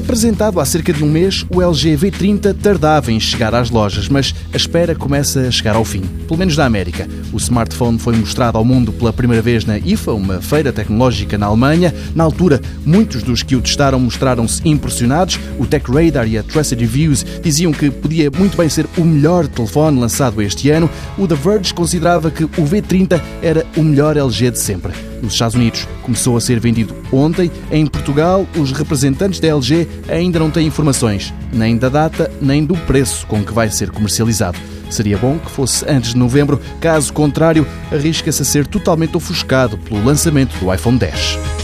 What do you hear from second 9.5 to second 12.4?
na IFA, uma feira tecnológica na Alemanha. Na